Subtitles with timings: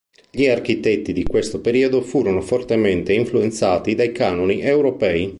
[0.31, 5.29] Gli architetti di questo periodo furono fortemente influenzati dai canoni europei.